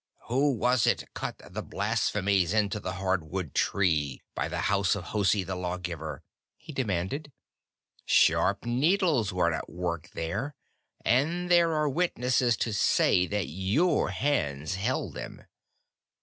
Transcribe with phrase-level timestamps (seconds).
[0.29, 5.43] "Who was it cut the blasphemies into the hardwood tree, by the house of Hosi
[5.43, 6.23] the Lawgiver?"
[6.57, 7.31] he demanded.
[8.07, 10.55] "Sharp needles were at work there,
[11.05, 15.43] and there are witnesses to say that your hands held them."